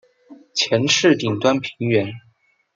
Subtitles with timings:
[0.55, 2.11] 前翅顶端平圆。